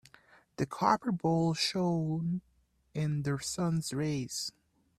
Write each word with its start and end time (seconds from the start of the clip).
The 0.55 0.65
copper 0.65 1.11
bowl 1.11 1.53
shone 1.53 2.41
in 2.95 3.21
the 3.21 3.37
sun's 3.37 3.93
rays. 3.93 4.51